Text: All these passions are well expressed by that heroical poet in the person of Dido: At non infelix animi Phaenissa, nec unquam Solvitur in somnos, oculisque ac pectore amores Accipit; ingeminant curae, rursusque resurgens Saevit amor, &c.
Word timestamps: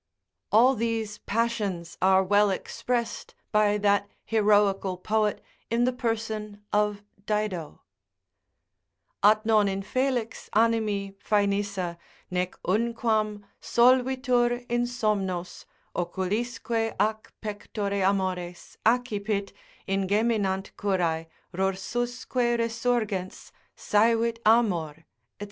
All 0.51 0.73
these 0.73 1.19
passions 1.19 1.95
are 2.01 2.23
well 2.23 2.49
expressed 2.49 3.35
by 3.51 3.77
that 3.77 4.09
heroical 4.25 4.97
poet 4.97 5.41
in 5.69 5.83
the 5.83 5.93
person 5.93 6.63
of 6.73 7.03
Dido: 7.27 7.83
At 9.21 9.45
non 9.45 9.67
infelix 9.67 10.49
animi 10.53 11.13
Phaenissa, 11.23 11.97
nec 12.31 12.59
unquam 12.63 13.43
Solvitur 13.61 14.65
in 14.69 14.85
somnos, 14.87 15.65
oculisque 15.95 16.95
ac 16.99 17.29
pectore 17.39 18.01
amores 18.03 18.77
Accipit; 18.83 19.51
ingeminant 19.87 20.71
curae, 20.77 21.27
rursusque 21.53 22.33
resurgens 22.57 23.51
Saevit 23.77 24.39
amor, 24.47 24.95
&c. 24.97 25.03